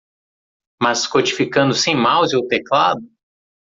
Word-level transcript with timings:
Mas 0.81 1.05
codificando 1.05 1.75
sem 1.75 1.95
mouse 1.95 2.35
ou 2.35 2.47
teclado? 2.47 3.07